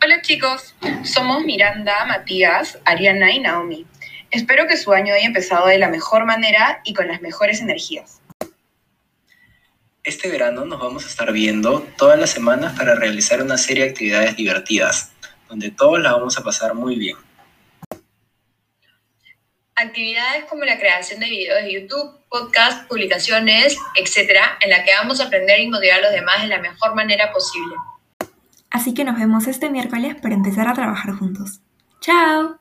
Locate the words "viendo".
11.32-11.80